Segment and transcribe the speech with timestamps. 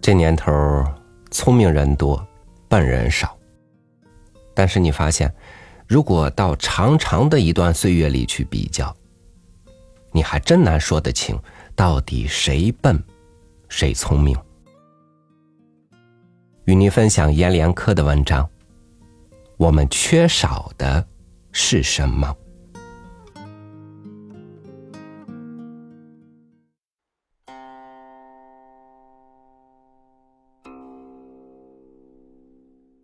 [0.00, 0.52] 这年头，
[1.30, 2.26] 聪明人多，
[2.68, 3.36] 笨人少。
[4.54, 5.32] 但是你发现，
[5.86, 8.94] 如果到长长的一段岁月里去比较，
[10.12, 11.38] 你还真难说得清，
[11.76, 13.02] 到底谁笨，
[13.68, 14.36] 谁聪明。
[16.64, 18.48] 与您分享阎连科的文章。
[19.56, 21.04] 我们缺少的
[21.50, 22.34] 是什么？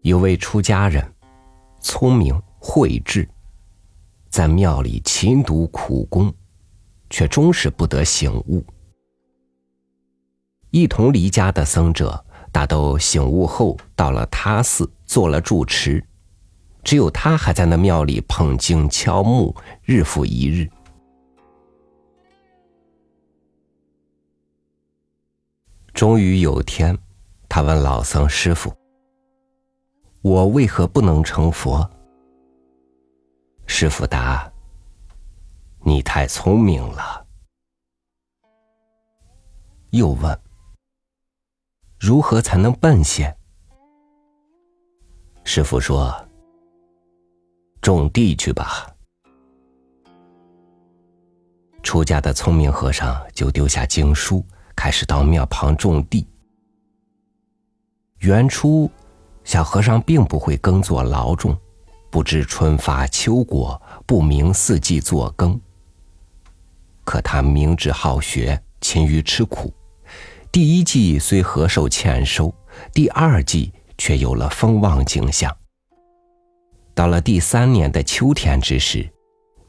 [0.05, 1.03] 有位出家人，
[1.81, 3.27] 聪明慧智，
[4.29, 6.31] 在庙里勤读苦功，
[7.09, 8.63] 却终是不得醒悟。
[10.69, 12.23] 一同离家的僧者，
[12.53, 16.05] 大都醒悟后到了他寺做了住持，
[16.83, 20.69] 只有他还在那庙里捧经敲木，日复一日。
[25.95, 26.99] 终于有天，
[27.49, 28.71] 他问老僧师傅。
[30.25, 31.87] 我为何不能成佛？
[33.67, 34.51] 师傅答
[35.85, 37.27] ：“你太聪明了。”
[39.93, 40.41] 又问
[42.01, 43.37] ：“如何才能笨些？”
[45.45, 46.27] 师傅说
[47.83, 48.91] ：“种地去吧。”
[51.85, 54.43] 出家的聪明和尚就丢下经书，
[54.75, 56.27] 开始到庙旁种地。
[58.21, 58.91] 原初。
[59.45, 61.57] 小和尚并不会耕作劳种，
[62.11, 65.61] 不知春发秋果，不明四季作耕。
[67.05, 69.73] 可他明志好学，勤于吃苦。
[70.51, 72.53] 第一季虽何受欠收，
[72.93, 75.55] 第二季却有了丰旺景象。
[76.95, 79.07] 到了第三年的秋天之时，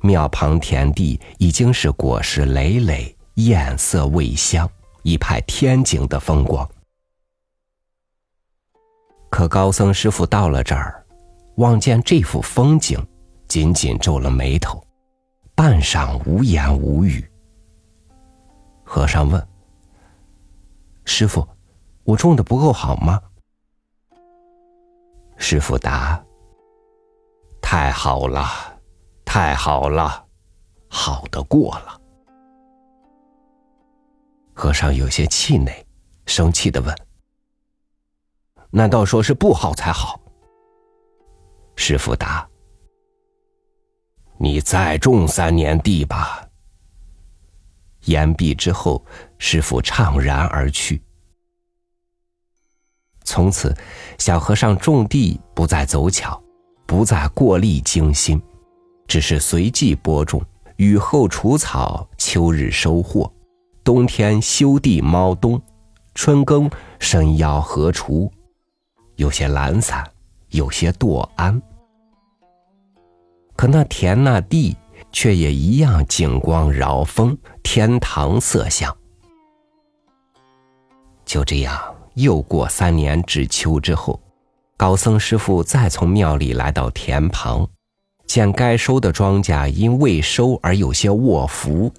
[0.01, 4.69] 庙旁田地已经是果实累累，艳色味香，
[5.01, 6.69] 一派天景的风光。
[9.35, 11.05] 可高僧师傅到了这儿，
[11.57, 13.05] 望见这幅风景，
[13.49, 14.81] 紧紧皱了眉头，
[15.53, 17.29] 半晌无言无语。
[18.85, 19.45] 和尚问
[21.03, 21.45] ：“师傅，
[22.05, 23.21] 我种的不够好吗？”
[25.35, 26.23] 师傅答
[27.61, 28.45] ：“太好了，
[29.25, 30.25] 太好了，
[30.87, 31.99] 好的过了。”
[34.55, 35.85] 和尚有些气馁，
[36.25, 36.95] 生气的问。
[38.75, 40.19] 难道说是不好才好？
[41.77, 42.45] 师傅答
[44.37, 46.45] ：“你再种三年地吧。”
[48.03, 49.01] 言毕之后，
[49.37, 51.01] 师傅怅然而去。
[53.23, 53.73] 从此，
[54.17, 56.43] 小和尚种地不再走巧，
[56.85, 58.41] 不再过力精心，
[59.07, 63.31] 只是随即播种，雨后除草，秋日收获，
[63.85, 65.61] 冬天修地猫冬，
[66.13, 66.69] 春耕
[66.99, 68.29] 深腰禾锄。
[69.15, 70.03] 有些懒散，
[70.49, 71.61] 有些惰安，
[73.55, 74.75] 可那田那地
[75.11, 78.95] 却也一样景光饶风，天堂色相。
[81.25, 81.81] 就这样，
[82.15, 84.21] 又过三年至秋之后，
[84.75, 87.67] 高僧师傅再从庙里来到田旁，
[88.27, 91.91] 见该收的庄稼因未收而有些卧伏，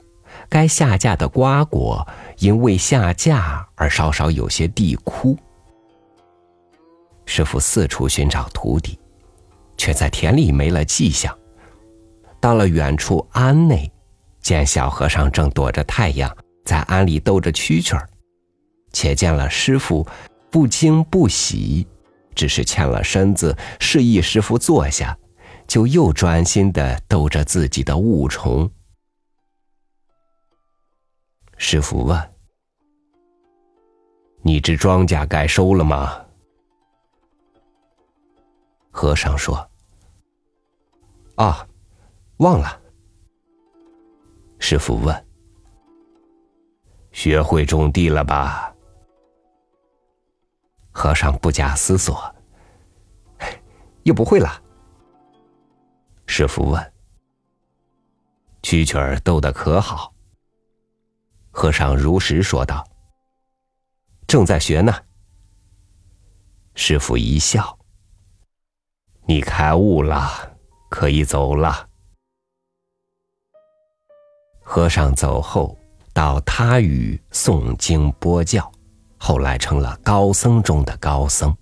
[0.51, 2.07] 该下架的瓜果
[2.39, 5.37] 因未下架而稍稍有些地枯。
[7.27, 8.99] 师傅四处寻找徒弟，
[9.77, 11.37] 却在田里没了迹象。
[12.41, 13.93] 到了远处庵内，
[14.41, 16.35] 见小和尚正躲着太阳，
[16.65, 18.09] 在庵里逗着蛐蛐儿。
[18.93, 20.07] 且见了师傅，
[20.51, 21.87] 不惊不喜，
[22.35, 25.19] 只是欠了身子，示意师傅坐下，
[25.67, 28.71] 就又专心的逗着自己的物虫。
[31.59, 32.31] 师傅问
[34.43, 36.23] ：“你这庄稼该收了吗？”
[38.97, 39.71] 和尚说
[41.37, 41.69] ：“啊，
[42.39, 42.81] 忘了。”
[44.59, 45.27] 师傅问
[47.13, 48.75] ：“学会种地了吧？”
[50.93, 52.35] 和尚不假思索
[54.05, 54.63] ：“又不会了。”
[56.25, 56.93] 师傅问
[58.65, 60.15] ：“蛐蛐儿逗得可好？”
[61.53, 62.89] 和尚如实说道
[64.27, 65.05] ：“正在学呢。”
[66.75, 67.79] 师傅一笑。
[69.29, 70.57] 你开悟了，
[70.89, 71.89] 可以走了。
[74.63, 75.77] 和尚走后，
[76.13, 78.71] 到他语诵经播教，
[79.19, 81.55] 后来成了高僧中的高僧。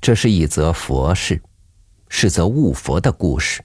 [0.00, 1.40] 这是一则佛事，
[2.08, 3.62] 是则悟佛的故事。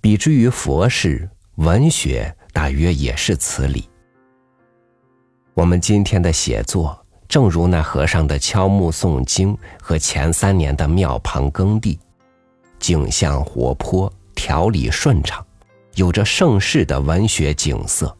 [0.00, 3.88] 比之于佛事，文学大约也是此理。
[5.54, 11.98] 我们今天的写作，正如那和尚的敲木诵经和前三年的庙旁耕地，
[12.78, 15.44] 景象活泼，条理顺畅，
[15.94, 18.16] 有着盛世的文学景色。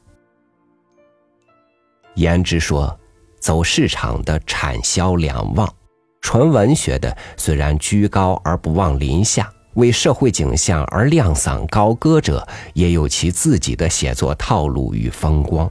[2.17, 2.99] 言之说，
[3.41, 5.73] 走市场的产销两旺，
[6.21, 15.71] 纯文学的虽然居高而不忘临下，为社会景象而亮嗓高歌者，也有其自己的写作套路与风光。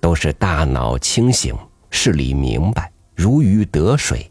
[0.00, 1.54] 都是大脑清醒，
[1.90, 4.30] 事理明白，如鱼得水，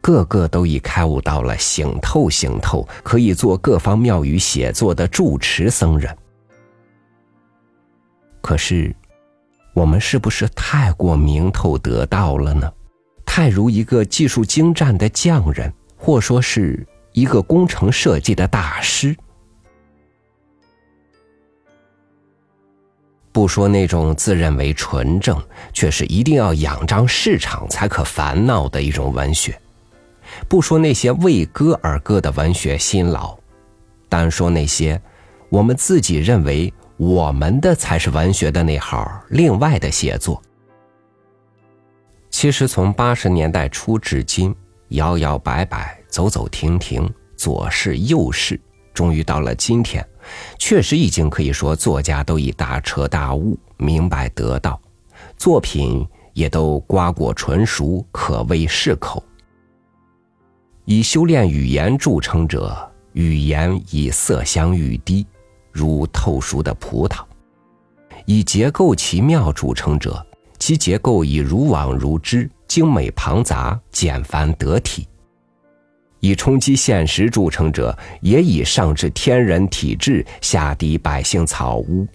[0.00, 6.16] 个个都已开悟到了醒透醒透，可以做各方庙宇写作的住持僧人。
[8.40, 8.94] 可是。
[9.74, 12.72] 我们是不是太过明透得道了呢？
[13.26, 19.14] 太如一个技术精湛的匠人，或说是一个工程设计的大师。
[23.36, 25.38] 不说那种自认为纯正，
[25.74, 29.52] 却是一定要仰仗市场才可烦恼的一种文学；
[30.48, 33.38] 不说那些为歌而歌的文学辛劳，
[34.08, 34.98] 单说那些
[35.50, 36.72] 我们自己认为。
[36.96, 40.42] 我们的才是文学的那号，另外的写作。
[42.30, 44.56] 其实从八十年代初至今，
[44.88, 47.06] 摇摇摆摆，走走停停，
[47.36, 48.58] 左是右是，
[48.94, 50.02] 终于到了今天，
[50.58, 54.80] 确实已经可以说作家都已大彻大悟，明白得道，
[55.36, 59.22] 作品也都瓜果纯熟，可谓是口。
[60.84, 62.76] 以修炼语言著称者，
[63.12, 65.26] 语言以色香欲滴。
[65.72, 67.22] 如透熟的葡萄，
[68.24, 70.26] 以结构奇妙著称者，
[70.58, 75.06] 其结构以如网如织，精美庞杂，简繁得体；
[76.20, 82.06] 以冲击现实著称者，也以上至天人体质，下抵百姓草屋；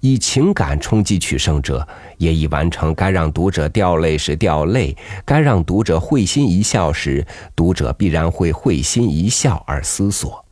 [0.00, 1.86] 以情感冲击取胜者，
[2.18, 7.26] 也已完成该让读者掉泪时掉泪，该让读者会心一笑时，
[7.56, 10.44] 读者必然会会心一笑而思索。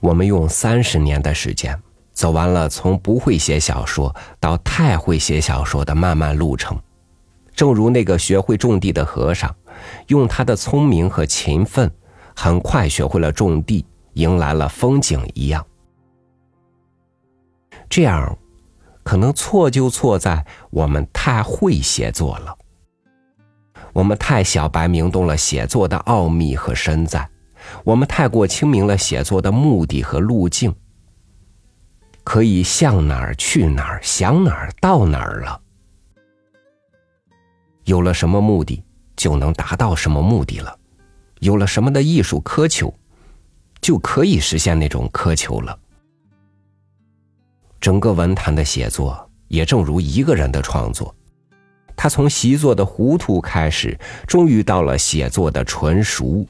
[0.00, 1.78] 我们用三十年的时间，
[2.12, 6.78] 走完了从不会写小说到太会写小说的漫漫路程。
[7.54, 9.54] 正如那个学会种地的和尚，
[10.08, 11.90] 用他的聪明和勤奋，
[12.34, 13.84] 很快学会了种地，
[14.14, 15.64] 迎来了风景一样。
[17.88, 18.36] 这样，
[19.02, 22.56] 可能错就错在我们太会写作了，
[23.92, 27.28] 我们太小白明懂了写作的奥秘和深在。
[27.82, 30.74] 我们太过清明了写作的目的和路径，
[32.22, 35.60] 可以向哪儿去哪儿，想哪儿到哪儿了。
[37.84, 38.82] 有了什么目的，
[39.16, 40.76] 就能达到什么目的了；
[41.40, 42.92] 有了什么的艺术苛求，
[43.80, 45.78] 就可以实现那种苛求了。
[47.80, 51.14] 整个文坛的写作，也正如一个人的创作，
[51.94, 56.46] 他从习作的糊涂开始，终于到了写作的纯熟。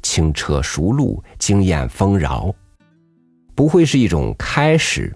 [0.00, 2.54] 轻车熟路，经验丰饶，
[3.56, 5.12] 不会是一种开始，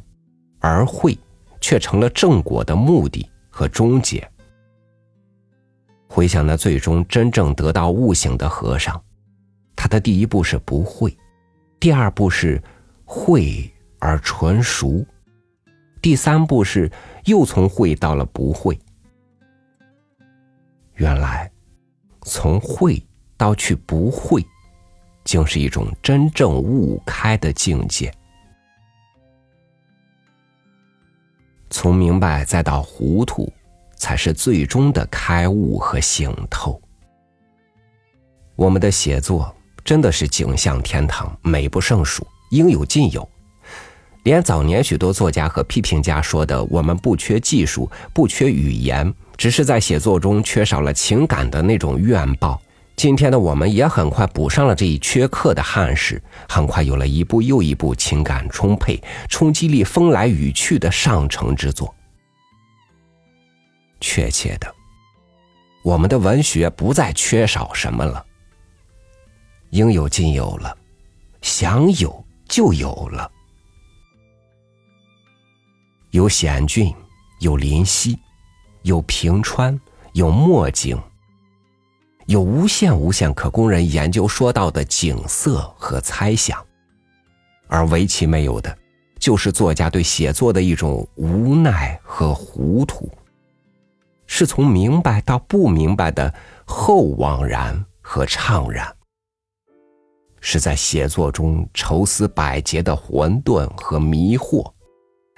[0.59, 1.17] 而会
[1.61, 4.29] 却成了正果的目的和终结。
[6.15, 9.03] 回想那最终真正得到悟醒的和尚，
[9.75, 11.17] 他的第一步是不会，
[11.81, 12.63] 第二步是
[13.07, 15.03] 会而纯熟，
[16.03, 16.93] 第三步是
[17.25, 18.79] 又从会到了不会。
[20.97, 21.51] 原来，
[22.21, 23.03] 从会
[23.39, 24.45] 到去不会。
[25.25, 28.13] 竟是一种真正悟开的境界。
[31.71, 33.51] 从明白再到糊涂，
[34.03, 36.83] 才是最终的开悟和醒透。
[38.57, 39.55] 我们的写作
[39.85, 43.27] 真的是景象天堂，美不胜数，应有尽有。
[44.25, 52.61] 连早年许多作家和批评家说的“我们不缺技术，不缺语言，只是在写作中缺少了情感”的那种怨报。
[52.97, 61.95] 今天的我们也很快补上了这一缺课的憾事，很快有了一部又一部情感充沛、冲击力风来雨去的上乘之作。
[64.03, 64.75] 确切的，
[65.83, 68.23] 我们的文学不再缺少什么了，
[69.71, 70.77] 应有尽有了，
[71.41, 73.31] 想有就有了，
[76.11, 76.95] 有险峻，
[77.41, 78.19] 有林溪，
[78.83, 79.81] 有平川，
[80.13, 81.01] 有墨景。
[82.27, 86.65] 有无限无限可供人研究说到的景色和猜想，
[87.67, 88.77] 而唯其没有的，
[89.19, 93.11] 就是作家对写作的一种无奈和糊涂，
[94.35, 96.33] 是从明白到不明白的
[96.65, 98.91] 后惘然和怅然，
[100.41, 104.73] 是在写作中愁思百结的混沌和迷惑，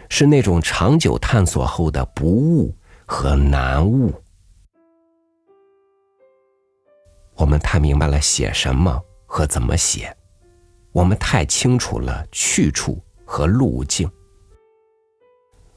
[0.09, 2.73] 是那种长久探索后的不悟
[3.05, 4.13] 和难悟。
[7.35, 10.17] 我们太明白了写什么和怎么写，
[10.93, 14.09] 我们太清楚了去处和路径，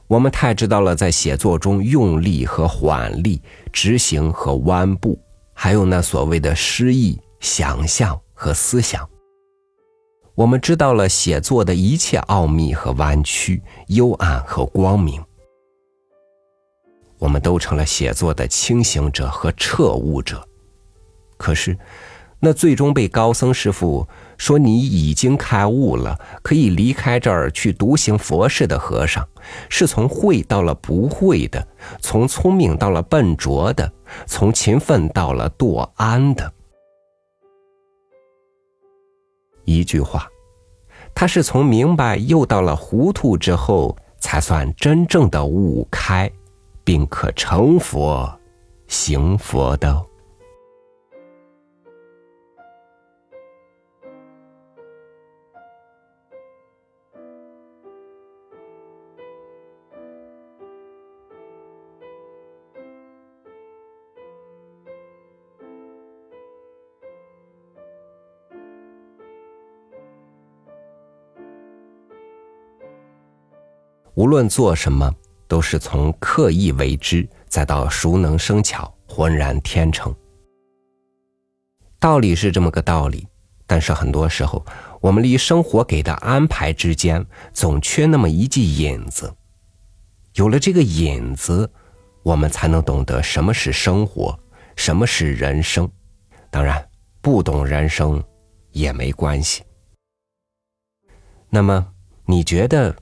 [0.08, 3.42] 我们太知道了在写作中用力和缓力、
[3.74, 5.20] 执行和弯步，
[5.54, 9.08] 还有那所谓的诗意、想象和思想。
[10.34, 15.22] 我们知道了写作的一切奥秘和弯曲、幽暗和光明。
[17.20, 20.48] 我们都成了写作的清醒者和彻悟者。
[21.36, 21.78] 可是，
[22.39, 29.27] 那最终被高僧师傅说你已经开悟了，可以离开这儿去独行佛事的和尚，
[29.70, 31.67] 是从会到了不会的，
[32.00, 33.91] 从聪明到了笨拙的，
[34.27, 36.53] 从勤奋到了惰安的。
[39.65, 40.27] 一句话，
[41.15, 46.32] 他是从明白又到了糊涂之后，才算真正的悟开，
[46.84, 48.39] 并可成佛、
[48.88, 50.06] 行佛的。
[74.18, 75.14] 无论做什么，
[75.48, 80.14] 都是从刻意为之，再到熟能生巧、浑然天成。
[82.00, 83.28] 道理是这么个道理，
[83.68, 84.66] 但是很多时候，
[85.02, 89.32] 我们离生活给的安排之间，总缺那么一记引子。
[90.34, 91.72] 有了这个引子，
[92.24, 94.36] 我们才能懂得什么是生活，
[94.76, 95.88] 什么是人生。
[96.50, 96.84] 当然，
[97.22, 98.24] 不懂人生
[98.72, 99.62] 也没关系。
[101.52, 101.94] 那么，
[102.26, 102.96] 你觉得？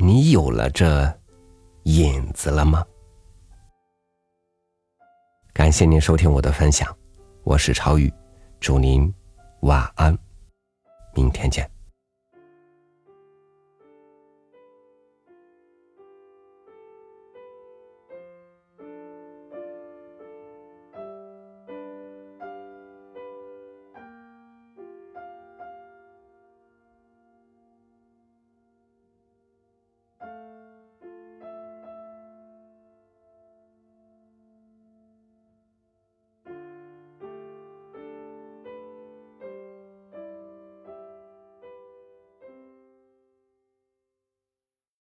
[0.00, 1.12] 你有了这
[1.82, 2.84] 影子了吗？
[5.52, 6.96] 感谢您收听我的分享，
[7.42, 8.12] 我是超宇，
[8.60, 9.12] 祝您
[9.62, 10.16] 晚安，
[11.14, 11.68] 明天见。